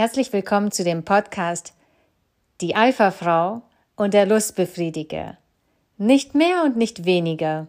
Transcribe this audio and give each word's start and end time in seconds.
Herzlich 0.00 0.32
willkommen 0.32 0.70
zu 0.70 0.82
dem 0.82 1.04
Podcast 1.04 1.74
Die 2.62 2.74
Alpha-Frau 2.74 3.60
und 3.96 4.14
der 4.14 4.24
Lustbefriediger. 4.24 5.36
Nicht 5.98 6.34
mehr 6.34 6.62
und 6.64 6.78
nicht 6.78 7.04
weniger. 7.04 7.66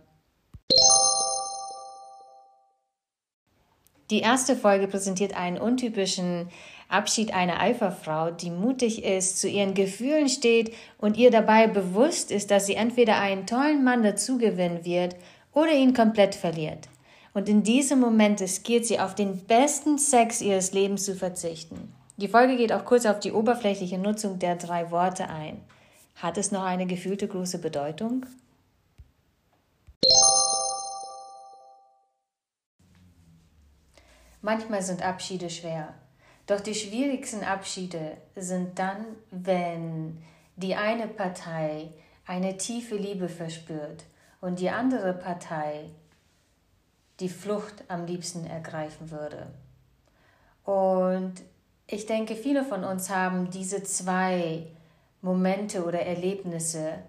Die 4.10 4.22
erste 4.22 4.56
Folge 4.56 4.88
präsentiert 4.88 5.36
einen 5.36 5.58
untypischen 5.58 6.48
Abschied 6.88 7.34
einer 7.34 7.60
Alpha-Frau, 7.60 8.32
die 8.32 8.50
mutig 8.50 9.04
ist, 9.04 9.42
zu 9.42 9.50
ihren 9.50 9.74
Gefühlen 9.74 10.30
steht 10.30 10.74
und 11.00 11.18
ihr 11.18 11.32
dabei 11.32 11.68
bewusst 11.68 12.32
ist, 12.32 12.50
dass 12.50 12.66
sie 12.66 12.76
entweder 12.76 13.20
einen 13.20 13.46
tollen 13.46 13.84
Mann 13.84 14.04
dazugewinnen 14.04 14.86
wird 14.86 15.18
oder 15.52 15.74
ihn 15.74 15.94
komplett 15.94 16.36
verliert. 16.36 16.88
Und 17.34 17.50
in 17.50 17.64
diesem 17.64 18.00
Moment 18.00 18.40
riskiert 18.40 18.86
sie 18.86 19.02
auf 19.02 19.16
den 19.16 19.38
besten 19.48 19.98
Sex 19.98 20.40
ihres 20.40 20.72
Lebens 20.72 21.04
zu 21.04 21.14
verzichten. 21.14 21.94
Die 22.22 22.28
Folge 22.28 22.56
geht 22.56 22.72
auch 22.72 22.86
kurz 22.86 23.08
auf 23.08 23.20
die 23.20 23.32
oberflächliche 23.32 23.98
Nutzung 23.98 24.38
der 24.38 24.56
drei 24.56 24.92
Worte 24.92 25.28
ein. 25.28 25.60
Hat 26.18 26.38
es 26.38 26.52
noch 26.52 26.62
eine 26.62 26.86
gefühlte 26.86 27.28
große 27.28 27.58
Bedeutung? 27.58 28.28
Manchmal 34.44 34.84
sind 34.84 35.02
Abschiede 35.02 35.50
schwer. 35.50 35.96
Doch 36.46 36.60
die 36.60 36.76
schwierigsten 36.76 37.44
Abschiede 37.44 38.18
sind 38.36 38.78
dann, 38.78 39.04
wenn 39.32 40.22
die 40.58 40.76
eine 40.76 41.08
Partei 41.08 41.90
eine 42.28 42.56
tiefe 42.58 42.98
Liebe 42.98 43.30
verspürt 43.30 44.04
und 44.42 44.60
die 44.60 44.70
andere 44.70 45.14
Partei 45.14 45.90
die 47.20 47.30
Flucht 47.30 47.84
am 47.88 48.06
liebsten 48.06 48.46
ergreifen 48.46 49.10
würde. 49.10 49.48
Und 50.66 51.42
ich 51.92 52.06
denke, 52.06 52.36
viele 52.36 52.64
von 52.64 52.86
uns 52.86 53.10
haben 53.10 53.50
diese 53.50 53.84
zwei 53.84 54.66
Momente 55.22 55.84
oder 55.86 56.00
Erlebnisse, 56.00 57.00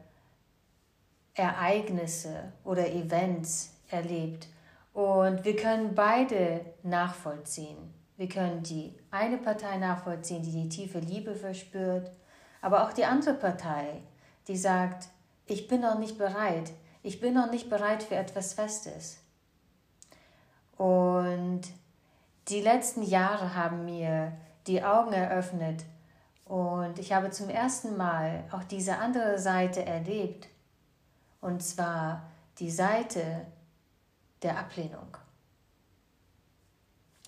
Ereignisse 1.34 2.52
oder 2.64 2.90
Events 2.90 3.74
erlebt. 3.88 4.48
Und 4.92 5.44
wir 5.44 5.54
können 5.54 5.94
beide 5.94 6.60
nachvollziehen. 6.82 7.94
Wir 8.16 8.28
können 8.28 8.64
die 8.64 8.92
eine 9.12 9.38
Partei 9.38 9.78
nachvollziehen, 9.78 10.42
die 10.42 10.50
die 10.50 10.68
tiefe 10.68 10.98
Liebe 10.98 11.36
verspürt, 11.36 12.10
aber 12.60 12.84
auch 12.84 12.92
die 12.92 13.04
andere 13.04 13.34
Partei, 13.34 14.02
die 14.48 14.56
sagt, 14.56 15.08
ich 15.46 15.68
bin 15.68 15.80
noch 15.80 15.98
nicht 15.98 16.18
bereit, 16.18 16.72
ich 17.04 17.20
bin 17.20 17.34
noch 17.34 17.50
nicht 17.50 17.70
bereit 17.70 18.02
für 18.02 18.16
etwas 18.16 18.52
Festes. 18.52 19.20
Und 20.76 21.62
die 22.48 22.60
letzten 22.60 23.02
Jahre 23.02 23.54
haben 23.54 23.84
mir 23.84 24.32
die 24.66 24.82
Augen 24.82 25.12
eröffnet 25.12 25.84
und 26.52 26.98
ich 26.98 27.12
habe 27.12 27.30
zum 27.30 27.48
ersten 27.48 27.96
Mal 27.96 28.44
auch 28.52 28.64
diese 28.64 28.98
andere 28.98 29.38
Seite 29.38 29.86
erlebt. 29.86 30.48
Und 31.40 31.62
zwar 31.62 32.30
die 32.58 32.70
Seite 32.70 33.46
der 34.42 34.58
Ablehnung. 34.58 35.16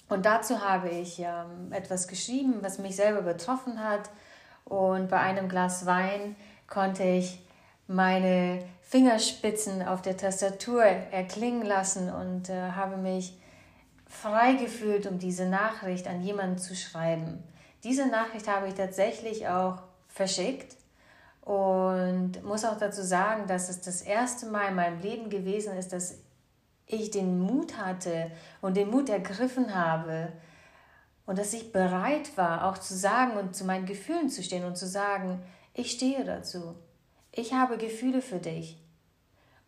Und 0.09 0.27
dazu 0.27 0.61
habe 0.61 0.91
ich 0.91 1.21
ähm, 1.21 1.73
etwas 1.73 2.07
geschrieben, 2.07 2.59
was 2.61 2.79
mich 2.79 2.97
selber 2.97 3.23
betroffen 3.23 3.83
hat. 3.83 4.11
Und 4.65 5.09
bei 5.09 5.21
einem 5.21 5.49
Glas 5.49 5.87
Wein 5.87 6.37
konnte 6.69 7.05
ich 7.05 7.41
meine 7.87 8.63
Fingerspitzen 8.83 9.83
auf 9.83 10.03
der 10.03 10.17
Tastatur 10.17 10.85
erklingen 10.85 11.65
lassen 11.65 12.13
und 12.13 12.51
äh, 12.51 12.73
habe 12.73 12.99
mich 12.99 13.39
frei 14.15 14.55
gefühlt, 14.55 15.07
um 15.07 15.19
diese 15.19 15.47
Nachricht 15.47 16.07
an 16.07 16.23
jemanden 16.23 16.59
zu 16.59 16.75
schreiben. 16.75 17.43
Diese 17.83 18.07
Nachricht 18.07 18.49
habe 18.49 18.69
ich 18.69 18.75
tatsächlich 18.75 19.49
auch 19.49 19.83
verschickt 20.09 20.77
und 21.43 22.43
muss 22.43 22.65
auch 22.65 22.79
dazu 22.79 23.03
sagen, 23.03 23.47
dass 23.47 23.69
es 23.69 23.83
das 23.83 24.01
erste 24.01 24.47
Mal 24.47 24.69
in 24.69 24.77
meinem 24.77 25.01
Leben 25.01 25.29
gewesen 25.29 25.77
ist, 25.77 25.93
dass 25.93 26.19
ich 26.87 27.11
den 27.11 27.39
Mut 27.39 27.77
hatte 27.77 28.31
und 28.63 28.77
den 28.77 28.91
Mut 28.91 29.09
ergriffen 29.09 29.75
habe 29.75 30.33
und 31.27 31.39
dass 31.39 31.53
ich 31.53 31.73
bereit 31.73 32.37
war, 32.37 32.67
auch 32.67 32.79
zu 32.79 32.95
sagen 32.95 33.37
und 33.37 33.57
zu 33.57 33.65
meinen 33.65 33.87
Gefühlen 33.87 34.31
zu 34.31 34.43
stehen 34.43 34.65
und 34.65 34.77
zu 34.77 34.87
sagen, 34.87 35.43
ich 35.75 35.91
stehe 35.91 36.25
dazu. 36.25 36.75
Ich 37.33 37.53
habe 37.53 37.79
Gefühle 37.79 38.23
für 38.23 38.39
dich. 38.39 38.79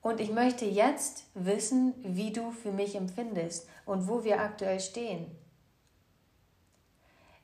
Und 0.07 0.21
ich 0.21 0.31
möchte 0.31 0.65
jetzt 0.67 1.25
wissen, 1.35 1.93
wie 2.05 2.33
du 2.33 2.53
für 2.53 2.71
mich 2.71 2.95
empfindest 2.95 3.69
und 3.87 4.07
wo 4.07 4.23
wir 4.23 4.41
aktuell 4.41 4.79
stehen. 4.79 5.27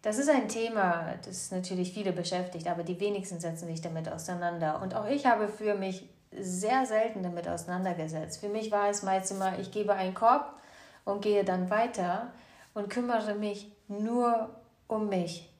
Das 0.02 0.16
ist 0.16 0.30
ein 0.30 0.46
Thema, 0.46 1.16
das 1.24 1.50
natürlich 1.50 1.92
viele 1.92 2.12
beschäftigt, 2.12 2.68
aber 2.68 2.84
die 2.84 3.00
wenigsten 3.00 3.40
setzen 3.40 3.66
sich 3.66 3.80
damit 3.80 4.08
auseinander. 4.08 4.80
Und 4.80 4.94
auch 4.94 5.08
ich 5.08 5.26
habe 5.26 5.48
für 5.48 5.74
mich 5.74 6.08
sehr 6.30 6.86
selten 6.86 7.24
damit 7.24 7.48
auseinandergesetzt. 7.48 8.38
Für 8.38 8.48
mich 8.48 8.70
war 8.70 8.88
es 8.88 9.02
meist 9.02 9.32
immer, 9.32 9.58
ich 9.58 9.72
gebe 9.72 9.94
einen 9.94 10.14
Korb 10.14 10.54
und 11.04 11.20
gehe 11.20 11.42
dann 11.42 11.68
weiter 11.68 12.30
und 12.74 12.88
kümmere 12.88 13.34
mich 13.34 13.72
nur 13.88 14.50
um 14.86 15.08
mich. 15.08 15.52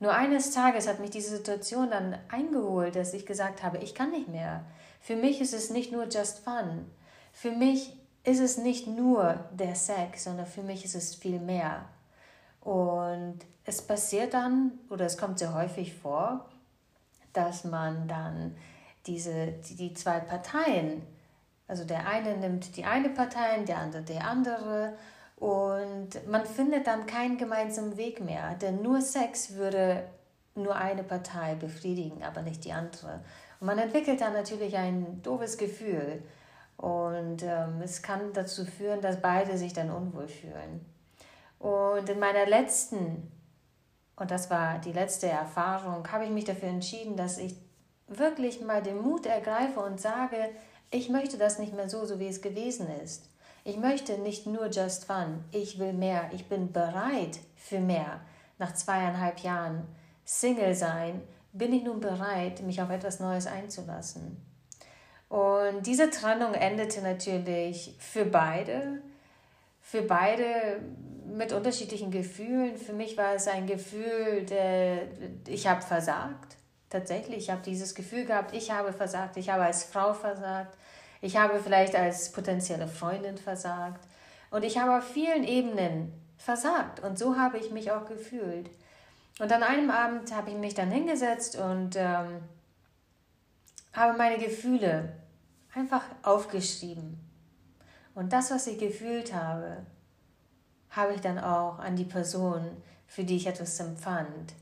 Nur 0.00 0.12
eines 0.12 0.50
Tages 0.50 0.88
hat 0.88 0.98
mich 0.98 1.10
diese 1.10 1.36
Situation 1.36 1.90
dann 1.90 2.18
eingeholt, 2.28 2.96
dass 2.96 3.14
ich 3.14 3.26
gesagt 3.26 3.62
habe, 3.62 3.78
ich 3.78 3.94
kann 3.94 4.10
nicht 4.10 4.26
mehr. 4.26 4.64
Für 5.00 5.16
mich 5.16 5.40
ist 5.40 5.54
es 5.54 5.70
nicht 5.70 5.92
nur 5.92 6.08
just 6.08 6.40
fun. 6.40 6.90
Für 7.32 7.50
mich 7.50 7.96
ist 8.24 8.40
es 8.40 8.58
nicht 8.58 8.86
nur 8.86 9.38
der 9.52 9.74
Sex, 9.74 10.24
sondern 10.24 10.46
für 10.46 10.62
mich 10.62 10.84
ist 10.84 10.94
es 10.94 11.14
viel 11.14 11.38
mehr. 11.38 11.84
Und 12.60 13.38
es 13.64 13.82
passiert 13.82 14.34
dann, 14.34 14.72
oder 14.90 15.06
es 15.06 15.16
kommt 15.16 15.38
sehr 15.38 15.54
häufig 15.54 15.94
vor, 15.94 16.48
dass 17.32 17.64
man 17.64 18.08
dann 18.08 18.56
diese, 19.06 19.52
die, 19.78 19.94
zwei 19.94 20.20
Parteien, 20.20 21.02
also 21.66 21.84
der 21.84 22.06
eine 22.06 22.36
nimmt 22.36 22.76
die 22.76 22.84
eine 22.84 23.10
Partei, 23.10 23.62
der 23.64 23.78
andere 23.78 24.02
die 24.02 24.18
andere, 24.18 24.94
und 25.36 26.26
man 26.26 26.44
findet 26.44 26.86
dann 26.86 27.06
keinen 27.06 27.38
gemeinsamen 27.38 27.96
Weg 27.96 28.20
mehr, 28.20 28.54
denn 28.56 28.82
nur 28.82 29.00
Sex 29.00 29.54
würde 29.54 30.02
nur 30.56 30.74
eine 30.74 31.04
Partei 31.04 31.54
befriedigen, 31.54 32.24
aber 32.24 32.42
nicht 32.42 32.64
die 32.64 32.72
andere. 32.72 33.20
Und 33.60 33.66
man 33.66 33.78
entwickelt 33.78 34.20
dann 34.20 34.32
natürlich 34.32 34.76
ein 34.76 35.22
doofes 35.22 35.58
Gefühl. 35.58 36.22
Und 36.76 37.42
ähm, 37.42 37.80
es 37.82 38.02
kann 38.02 38.32
dazu 38.32 38.64
führen, 38.64 39.00
dass 39.00 39.20
beide 39.20 39.58
sich 39.58 39.72
dann 39.72 39.90
unwohl 39.90 40.28
fühlen. 40.28 40.84
Und 41.58 42.08
in 42.08 42.20
meiner 42.20 42.46
letzten, 42.46 43.32
und 44.16 44.30
das 44.30 44.48
war 44.48 44.78
die 44.78 44.92
letzte 44.92 45.28
Erfahrung, 45.28 46.06
habe 46.12 46.24
ich 46.24 46.30
mich 46.30 46.44
dafür 46.44 46.68
entschieden, 46.68 47.16
dass 47.16 47.38
ich 47.38 47.56
wirklich 48.06 48.60
mal 48.60 48.82
den 48.82 49.02
Mut 49.02 49.26
ergreife 49.26 49.80
und 49.80 50.00
sage, 50.00 50.50
ich 50.90 51.08
möchte 51.10 51.36
das 51.36 51.58
nicht 51.58 51.74
mehr 51.74 51.88
so, 51.88 52.06
so 52.06 52.18
wie 52.18 52.28
es 52.28 52.40
gewesen 52.40 52.88
ist. 53.02 53.28
Ich 53.64 53.76
möchte 53.76 54.16
nicht 54.18 54.46
nur 54.46 54.68
just 54.68 55.04
fun, 55.04 55.44
ich 55.50 55.78
will 55.78 55.92
mehr, 55.92 56.30
ich 56.32 56.48
bin 56.48 56.72
bereit 56.72 57.40
für 57.56 57.80
mehr. 57.80 58.20
Nach 58.58 58.72
zweieinhalb 58.72 59.40
Jahren 59.40 59.86
Single 60.24 60.74
sein 60.74 61.22
bin 61.58 61.72
ich 61.72 61.82
nun 61.82 62.00
bereit, 62.00 62.62
mich 62.62 62.80
auf 62.80 62.90
etwas 62.90 63.20
Neues 63.20 63.46
einzulassen. 63.46 64.36
Und 65.28 65.86
diese 65.86 66.10
Trennung 66.10 66.54
endete 66.54 67.02
natürlich 67.02 67.94
für 67.98 68.24
beide, 68.24 69.02
für 69.80 70.02
beide 70.02 70.80
mit 71.26 71.52
unterschiedlichen 71.52 72.10
Gefühlen. 72.10 72.76
Für 72.76 72.94
mich 72.94 73.16
war 73.18 73.34
es 73.34 73.46
ein 73.46 73.66
Gefühl, 73.66 74.46
der, 74.48 75.02
ich 75.46 75.66
habe 75.66 75.82
versagt. 75.82 76.56
Tatsächlich, 76.88 77.36
ich 77.44 77.50
habe 77.50 77.60
dieses 77.62 77.94
Gefühl 77.94 78.24
gehabt, 78.24 78.54
ich 78.54 78.70
habe 78.70 78.94
versagt, 78.94 79.36
ich 79.36 79.50
habe 79.50 79.64
als 79.64 79.84
Frau 79.84 80.14
versagt, 80.14 80.74
ich 81.20 81.36
habe 81.36 81.60
vielleicht 81.62 81.94
als 81.94 82.32
potenzielle 82.32 82.88
Freundin 82.88 83.36
versagt 83.36 84.06
und 84.50 84.64
ich 84.64 84.78
habe 84.78 84.96
auf 84.96 85.04
vielen 85.04 85.44
Ebenen 85.44 86.14
versagt 86.38 87.00
und 87.00 87.18
so 87.18 87.36
habe 87.36 87.58
ich 87.58 87.70
mich 87.72 87.90
auch 87.90 88.06
gefühlt. 88.06 88.70
Und 89.38 89.52
an 89.52 89.62
einem 89.62 89.90
Abend 89.90 90.34
habe 90.34 90.50
ich 90.50 90.56
mich 90.56 90.74
dann 90.74 90.90
hingesetzt 90.90 91.56
und 91.56 91.94
ähm, 91.96 92.40
habe 93.92 94.18
meine 94.18 94.38
Gefühle 94.38 95.12
einfach 95.74 96.04
aufgeschrieben. 96.22 97.18
Und 98.14 98.32
das, 98.32 98.50
was 98.50 98.66
ich 98.66 98.78
gefühlt 98.78 99.32
habe, 99.32 99.86
habe 100.90 101.14
ich 101.14 101.20
dann 101.20 101.38
auch 101.38 101.78
an 101.78 101.94
die 101.94 102.04
Person, 102.04 102.64
für 103.06 103.22
die 103.22 103.36
ich 103.36 103.46
etwas 103.46 103.78
empfand, 103.78 104.54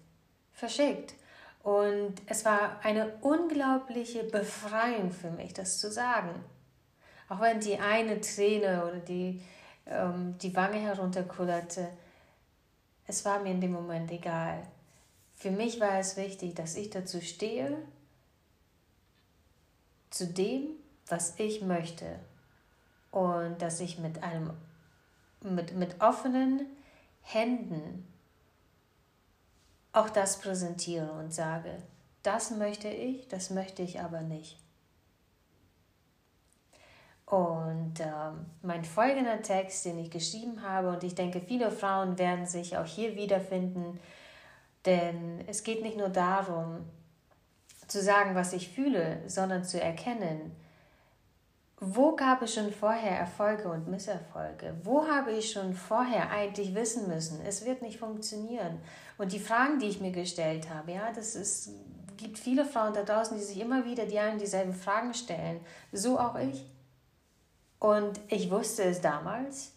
verschickt. 0.52 1.14
Und 1.62 2.14
es 2.26 2.44
war 2.44 2.78
eine 2.82 3.14
unglaubliche 3.22 4.24
Befreiung 4.24 5.10
für 5.10 5.30
mich, 5.30 5.54
das 5.54 5.78
zu 5.78 5.90
sagen. 5.90 6.30
Auch 7.28 7.40
wenn 7.40 7.58
die 7.60 7.78
eine 7.78 8.20
Träne 8.20 8.84
oder 8.84 8.98
die, 8.98 9.42
ähm, 9.86 10.36
die 10.38 10.54
Wange 10.54 10.78
herunterkullerte, 10.78 11.88
es 13.06 13.24
war 13.24 13.40
mir 13.40 13.50
in 13.50 13.60
dem 13.60 13.72
Moment 13.72 14.10
egal. 14.10 14.66
Für 15.34 15.50
mich 15.50 15.80
war 15.80 15.98
es 15.98 16.16
wichtig, 16.16 16.54
dass 16.54 16.76
ich 16.76 16.90
dazu 16.90 17.20
stehe, 17.20 17.76
zu 20.10 20.26
dem, 20.26 20.70
was 21.06 21.38
ich 21.38 21.62
möchte. 21.62 22.18
Und 23.10 23.62
dass 23.62 23.80
ich 23.80 23.98
mit 23.98 24.22
einem 24.22 24.50
mit, 25.42 25.74
mit 25.74 26.00
offenen 26.00 26.66
Händen 27.22 28.06
auch 29.92 30.10
das 30.10 30.40
präsentiere 30.40 31.10
und 31.12 31.32
sage, 31.32 31.82
das 32.22 32.50
möchte 32.50 32.88
ich, 32.88 33.28
das 33.28 33.50
möchte 33.50 33.82
ich 33.82 34.00
aber 34.00 34.20
nicht. 34.20 34.58
Und 37.26 37.94
ähm, 37.98 38.46
mein 38.62 38.84
folgender 38.84 39.42
Text, 39.42 39.84
den 39.84 39.98
ich 39.98 40.10
geschrieben 40.10 40.62
habe, 40.62 40.90
und 40.90 41.02
ich 41.02 41.16
denke, 41.16 41.40
viele 41.40 41.72
Frauen 41.72 42.18
werden 42.18 42.46
sich 42.46 42.78
auch 42.78 42.86
hier 42.86 43.16
wiederfinden, 43.16 43.98
denn 44.84 45.42
es 45.48 45.64
geht 45.64 45.82
nicht 45.82 45.98
nur 45.98 46.08
darum, 46.08 46.84
zu 47.88 48.00
sagen, 48.00 48.36
was 48.36 48.52
ich 48.52 48.68
fühle, 48.68 49.18
sondern 49.26 49.64
zu 49.64 49.80
erkennen, 49.80 50.52
wo 51.78 52.16
gab 52.16 52.40
es 52.42 52.54
schon 52.54 52.72
vorher 52.72 53.18
Erfolge 53.18 53.68
und 53.68 53.88
Misserfolge? 53.88 54.74
Wo 54.82 55.06
habe 55.06 55.32
ich 55.32 55.52
schon 55.52 55.74
vorher 55.74 56.30
eigentlich 56.30 56.74
wissen 56.74 57.08
müssen, 57.08 57.40
es 57.44 57.66
wird 57.66 57.82
nicht 57.82 57.98
funktionieren? 57.98 58.78
Und 59.18 59.32
die 59.32 59.38
Fragen, 59.38 59.78
die 59.78 59.88
ich 59.88 60.00
mir 60.00 60.12
gestellt 60.12 60.70
habe, 60.70 60.92
ja, 60.92 61.12
das 61.14 61.34
ist, 61.34 61.70
gibt 62.16 62.38
viele 62.38 62.64
Frauen 62.64 62.94
da 62.94 63.02
draußen, 63.02 63.36
die 63.36 63.42
sich 63.42 63.60
immer 63.60 63.84
wieder 63.84 64.06
die 64.06 64.18
einen 64.18 64.38
dieselben 64.38 64.72
Fragen 64.72 65.12
stellen. 65.12 65.60
So 65.92 66.18
auch 66.18 66.36
ich. 66.36 66.64
Und 67.78 68.20
ich 68.28 68.50
wusste 68.50 68.84
es 68.84 69.00
damals, 69.00 69.72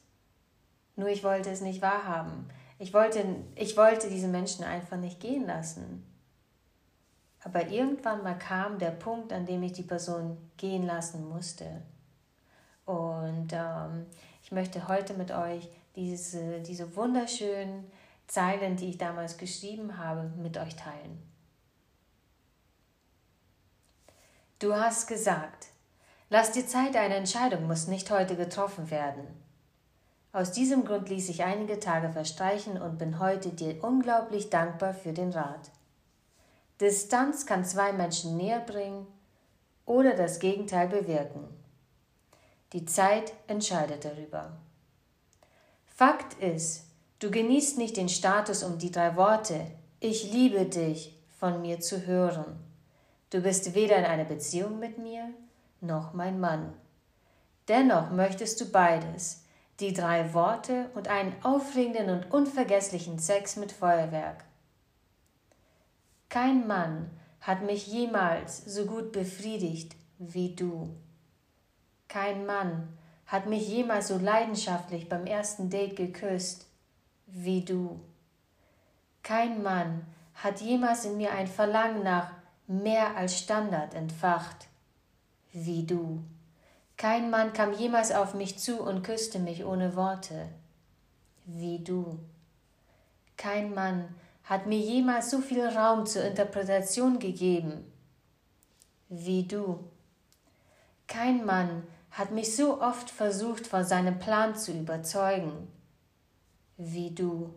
nur 0.96 1.10
ich 1.10 1.24
wollte 1.24 1.50
es 1.50 1.62
nicht 1.62 1.82
wahrhaben. 1.82 2.50
Ich 2.78 2.94
wollte, 2.94 3.26
ich 3.56 3.76
wollte 3.76 4.10
diese 4.10 4.28
Menschen 4.28 4.64
einfach 4.64 4.98
nicht 4.98 5.20
gehen 5.20 5.46
lassen. 5.46 6.06
Aber 7.44 7.68
irgendwann 7.68 8.24
mal 8.24 8.38
kam 8.38 8.80
der 8.80 8.92
Punkt, 8.92 9.32
an 9.32 9.46
dem 9.46 9.64
ich 9.64 9.74
die 9.74 9.84
Person 9.84 10.38
gehen 10.58 10.86
lassen 10.86 11.28
musste. 11.28 11.82
Und 12.86 13.50
ähm, 13.54 14.08
ich 14.44 14.52
möchte 14.52 14.88
heute 14.88 15.14
mit 15.14 15.32
euch 15.32 15.70
diese, 15.96 16.62
diese 16.62 16.96
wunderschönen 16.96 17.90
Zeilen, 18.28 18.76
die 18.76 18.90
ich 18.90 18.98
damals 18.98 19.38
geschrieben 19.38 19.98
habe, 19.98 20.30
mit 20.38 20.58
euch 20.58 20.76
teilen. 20.76 21.22
Du 24.60 24.76
hast 24.76 25.08
gesagt, 25.08 25.69
lass 26.30 26.52
dir 26.52 26.66
Zeit, 26.66 26.96
eine 26.96 27.16
Entscheidung 27.16 27.68
muss 27.68 27.88
nicht 27.88 28.10
heute 28.12 28.36
getroffen 28.36 28.90
werden. 28.92 29.28
Aus 30.32 30.52
diesem 30.52 30.86
Grund 30.86 31.10
ließ 31.10 31.30
ich 31.30 31.44
einige 31.44 31.80
Tage 31.80 32.10
verstreichen 32.12 32.80
und 32.80 33.00
bin 33.00 33.20
heute 33.20 33.50
dir 33.50 33.84
unglaublich 33.84 34.50
dankbar 34.50 34.94
für 34.94 35.12
den 35.12 35.32
Rat. 35.32 35.72
Distanz 36.80 37.46
kann 37.46 37.66
zwei 37.66 37.92
Menschen 37.94 38.38
näher 38.38 38.60
bringen 38.60 39.08
oder 39.86 40.16
das 40.16 40.40
Gegenteil 40.40 40.88
bewirken. 40.88 41.48
Die 42.74 42.86
Zeit 42.86 43.34
entscheidet 43.48 44.06
darüber. 44.06 44.52
Fakt 45.88 46.42
ist, 46.42 46.86
du 47.18 47.32
genießt 47.32 47.80
nicht 47.80 47.98
den 47.98 48.08
Status 48.08 48.64
um 48.64 48.78
die 48.78 48.92
drei 48.92 49.16
Worte 49.16 49.66
Ich 50.00 50.32
liebe 50.32 50.66
dich 50.66 51.18
von 51.40 51.62
mir 51.62 51.80
zu 51.80 52.06
hören. 52.06 52.56
Du 53.32 53.42
bist 53.42 53.74
weder 53.74 53.98
in 53.98 54.06
einer 54.06 54.26
Beziehung 54.26 54.80
mit 54.80 55.00
mir 55.00 55.34
noch 55.82 56.14
mein 56.14 56.40
Mann. 56.40 56.74
Dennoch 57.68 58.12
möchtest 58.12 58.60
du 58.62 58.66
beides, 58.66 59.44
die 59.80 59.94
drei 59.94 60.34
Worte 60.34 60.90
und 60.96 61.08
einen 61.08 61.34
aufregenden 61.44 62.10
und 62.10 62.32
unvergesslichen 62.32 63.20
Sex 63.20 63.56
mit 63.56 63.72
Feuerwerk. 63.72 64.44
Kein 66.30 66.68
Mann 66.68 67.10
hat 67.42 67.64
mich 67.64 67.88
jemals 67.88 68.66
so 68.66 68.86
gut 68.86 69.12
befriedigt 69.12 69.96
wie 70.18 70.56
du. 70.56 70.90
Kein 72.08 72.46
Mann 72.46 72.90
hat 73.26 73.46
mich 73.46 73.68
jemals 73.70 74.08
so 74.08 74.18
leidenschaftlich 74.18 75.08
beim 75.08 75.26
ersten 75.26 75.70
Date 75.70 75.96
geküsst 75.96 76.66
wie 77.28 77.64
du. 77.64 78.00
Kein 79.24 79.62
Mann 79.62 80.06
hat 80.34 80.62
jemals 80.62 81.06
in 81.06 81.18
mir 81.18 81.32
ein 81.34 81.48
Verlangen 81.48 82.04
nach 82.04 82.32
mehr 82.68 83.16
als 83.16 83.38
Standard 83.38 83.94
entfacht 83.94 84.68
wie 85.52 85.86
du. 85.86 86.24
Kein 86.98 87.30
Mann 87.30 87.54
kam 87.54 87.74
jemals 87.74 88.12
auf 88.12 88.34
mich 88.34 88.60
zu 88.60 88.82
und 88.82 89.04
küsste 89.04 89.40
mich 89.40 89.64
ohne 89.64 89.96
Worte 89.96 90.50
wie 91.46 91.80
du. 91.80 92.20
Kein 93.38 93.74
Mann 93.74 94.14
hat 94.44 94.66
mir 94.66 94.80
jemals 94.80 95.32
so 95.32 95.40
viel 95.40 95.66
Raum 95.66 96.06
zur 96.06 96.26
Interpretation 96.26 97.20
gegeben 97.20 97.90
wie 99.08 99.48
du. 99.48 99.80
Kein 101.08 101.46
Mann 101.46 101.84
hat 102.12 102.32
mich 102.32 102.56
so 102.56 102.82
oft 102.82 103.10
versucht, 103.10 103.66
von 103.66 103.84
seinem 103.84 104.20
Plan 104.20 104.56
zu 104.56 104.72
überzeugen 104.74 105.68
wie 106.78 107.12
du. 107.12 107.54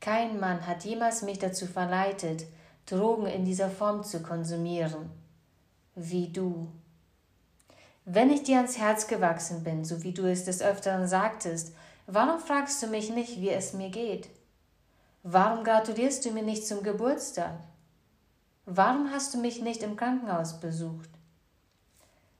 Kein 0.00 0.38
Mann 0.38 0.66
hat 0.66 0.84
jemals 0.84 1.22
mich 1.22 1.38
dazu 1.38 1.66
verleitet, 1.66 2.44
Drogen 2.84 3.26
in 3.26 3.44
dieser 3.44 3.70
Form 3.70 4.04
zu 4.04 4.22
konsumieren 4.22 5.10
wie 5.96 6.28
du. 6.28 6.68
Wenn 8.04 8.30
ich 8.30 8.44
dir 8.44 8.58
ans 8.58 8.78
Herz 8.78 9.08
gewachsen 9.08 9.64
bin, 9.64 9.84
so 9.84 10.04
wie 10.04 10.12
du 10.12 10.30
es 10.30 10.44
des 10.44 10.62
Öfteren 10.62 11.08
sagtest, 11.08 11.74
warum 12.06 12.38
fragst 12.38 12.80
du 12.82 12.86
mich 12.86 13.10
nicht, 13.10 13.40
wie 13.40 13.50
es 13.50 13.72
mir 13.72 13.90
geht? 13.90 14.28
Warum 15.24 15.64
gratulierst 15.64 16.24
du 16.24 16.30
mir 16.30 16.44
nicht 16.44 16.66
zum 16.66 16.84
Geburtstag? 16.84 17.58
Warum 18.66 19.10
hast 19.10 19.34
du 19.34 19.38
mich 19.38 19.60
nicht 19.60 19.82
im 19.82 19.96
Krankenhaus 19.96 20.60
besucht? 20.60 21.10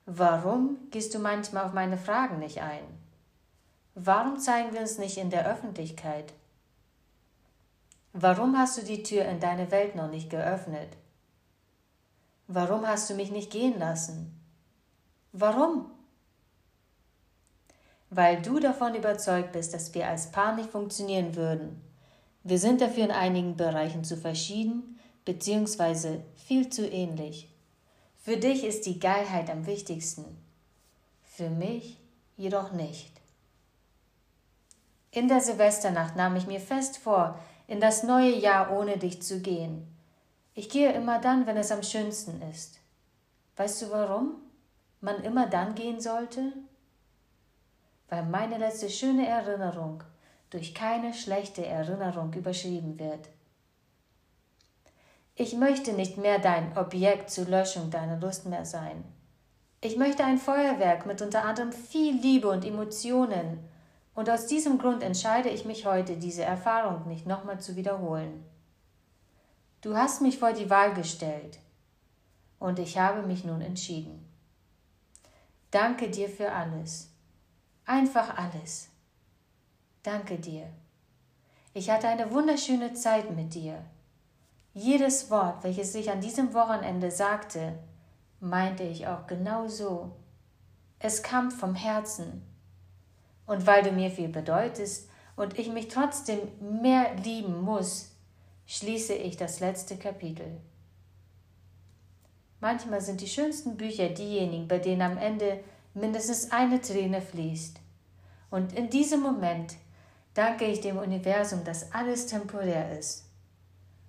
Warum 0.05 0.79
gehst 0.91 1.15
du 1.15 1.19
manchmal 1.19 1.65
auf 1.65 1.73
meine 1.73 1.99
Fragen 1.99 2.39
nicht 2.39 2.61
ein? 2.61 2.85
Warum 3.95 4.39
zeigen 4.39 4.73
wir 4.73 4.83
uns 4.83 4.99
nicht 4.99 5.17
in 5.17 5.31
der 5.31 5.51
Öffentlichkeit? 5.51 6.33
Warum 8.13 8.57
hast 8.57 8.79
du 8.79 8.83
die 8.83 9.03
Tür 9.03 9.25
in 9.25 9.41
deine 9.41 9.71
Welt 9.71 9.97
noch 9.97 10.11
nicht 10.11 10.31
geöffnet? 10.31 10.91
Warum 12.49 12.87
hast 12.87 13.11
du 13.11 13.15
mich 13.15 13.31
nicht 13.31 13.51
gehen 13.51 13.79
lassen? 13.79 14.39
Warum? 15.33 15.91
Weil 18.11 18.41
du 18.41 18.61
davon 18.61 18.95
überzeugt 18.95 19.53
bist, 19.53 19.75
dass 19.75 19.93
wir 19.95 20.09
als 20.09 20.31
Paar 20.31 20.55
nicht 20.55 20.71
funktionieren 20.71 21.35
würden 21.35 21.83
wir 22.49 22.61
sind 22.61 22.81
dafür 22.81 23.03
in 23.03 23.11
einigen 23.11 23.57
Bereichen 23.57 24.05
zu 24.05 24.17
verschieden 24.17 25.01
bzw. 25.25 26.21
viel 26.37 26.71
zu 26.71 26.89
ähnlich. 26.89 27.53
Für 28.23 28.37
dich 28.37 28.63
ist 28.63 28.87
die 28.87 29.01
Geilheit 29.01 29.51
am 29.51 29.67
wichtigsten, 29.67 30.25
für 31.25 31.51
mich 31.51 31.99
jedoch 32.37 32.71
nicht. 32.71 33.11
In 35.11 35.27
der 35.27 35.41
Silvesternacht 35.41 36.15
nahm 36.15 36.37
ich 36.37 36.47
mir 36.47 36.61
fest 36.61 36.99
vor, 36.99 37.37
in 37.67 37.81
das 37.81 38.05
neue 38.05 38.39
Jahr 38.39 38.71
ohne 38.71 38.97
dich 38.97 39.23
zu 39.23 39.41
gehen. 39.41 39.85
Ich 40.59 40.71
gehe 40.71 40.91
immer 40.93 41.21
dann, 41.21 41.47
wenn 41.47 41.59
es 41.59 41.71
am 41.71 41.83
schönsten 41.83 42.41
ist. 42.51 42.81
Weißt 43.57 43.83
du 43.83 43.91
warum 43.91 44.37
man 45.03 45.23
immer 45.23 45.47
dann 45.47 45.75
gehen 45.75 46.01
sollte? 46.01 46.55
Weil 48.09 48.25
meine 48.25 48.57
letzte 48.57 48.89
schöne 48.89 49.29
Erinnerung 49.29 50.03
durch 50.49 50.75
keine 50.75 51.13
schlechte 51.13 51.67
Erinnerung 51.67 52.33
überschrieben 52.33 52.99
wird. 52.99 53.29
Ich 55.35 55.55
möchte 55.55 55.93
nicht 55.93 56.17
mehr 56.17 56.39
dein 56.39 56.79
Objekt 56.79 57.29
zur 57.29 57.45
Löschung 57.45 57.91
deiner 57.91 58.19
Lust 58.19 58.47
mehr 58.47 58.65
sein. 58.65 59.05
Ich 59.83 59.99
möchte 59.99 60.25
ein 60.25 60.39
Feuerwerk 60.39 61.05
mit 61.05 61.21
unter 61.21 61.45
anderem 61.45 61.71
viel 61.71 62.19
Liebe 62.19 62.49
und 62.49 62.65
Emotionen, 62.65 63.59
und 64.15 64.31
aus 64.31 64.47
diesem 64.47 64.79
Grund 64.79 65.03
entscheide 65.03 65.51
ich 65.51 65.67
mich 65.67 65.85
heute, 65.85 66.17
diese 66.17 66.43
Erfahrung 66.43 67.07
nicht 67.07 67.27
nochmal 67.27 67.61
zu 67.61 67.77
wiederholen. 67.77 68.43
Du 69.87 69.97
hast 69.97 70.21
mich 70.21 70.41
vor 70.41 70.53
die 70.53 70.69
Wahl 70.69 70.95
gestellt, 70.95 71.61
und 72.59 72.81
ich 72.81 72.99
habe 72.99 73.23
mich 73.23 73.45
nun 73.45 73.61
entschieden. 73.61 74.29
Danke 75.71 76.11
dir 76.11 76.29
für 76.29 76.51
alles, 76.51 77.13
einfach 77.85 78.37
alles. 78.37 78.89
Danke 80.03 80.39
dir. 80.39 80.67
Ich 81.73 81.89
hatte 81.89 82.09
eine 82.09 82.33
wunderschöne 82.33 82.95
Zeit 82.95 83.31
mit 83.37 83.55
dir. 83.55 83.85
Jedes 84.75 85.31
Wort, 85.31 85.63
welches 85.63 85.95
ich 85.95 86.11
an 86.11 86.21
diesem 86.21 86.53
Wochenende 86.53 87.13
sagte, 87.13 87.79
meinte 88.41 88.83
ich 88.83 89.07
auch 89.07 89.29
genau 89.29 89.69
so. 89.69 90.17
Es 90.99 91.23
kam 91.23 91.53
vom 91.53 91.77
Herzen. 91.77 92.43
Und 93.47 93.69
weil 93.69 93.85
du 93.85 93.93
mir 93.93 94.11
viel 94.11 94.31
bedeutest 94.31 95.09
und 95.37 95.57
ich 95.57 95.69
mich 95.69 95.87
trotzdem 95.87 96.41
mehr 96.83 97.15
lieben 97.15 97.61
muss, 97.61 98.16
schließe 98.67 99.15
ich 99.15 99.37
das 99.37 99.61
letzte 99.61 99.97
Kapitel. 99.97 100.61
Manchmal 102.61 103.01
sind 103.01 103.21
die 103.21 103.29
schönsten 103.29 103.77
Bücher 103.77 104.09
diejenigen, 104.09 104.67
bei 104.67 104.79
denen 104.79 105.03
am 105.03 105.19
Ende 105.19 105.61
mindestens 105.95 106.51
eine 106.51 106.81
Träne 106.81 107.21
fließt. 107.21 107.81
Und 108.51 108.73
in 108.73 108.91
diesem 108.91 109.21
Moment 109.21 109.77
danke 110.35 110.65
ich 110.67 110.81
dem 110.81 110.99
Universum, 110.99 111.65
dass 111.65 111.93
alles 111.93 112.27
temporär 112.27 112.99
ist. 112.99 113.25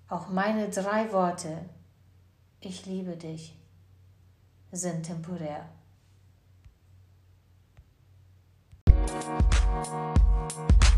Auch 0.09 0.29
meine 0.29 0.69
drei 0.69 1.11
Worte, 1.11 1.65
ich 2.61 2.85
liebe 2.85 3.17
dich, 3.17 3.57
sind 4.71 5.03
temporär. 5.03 5.69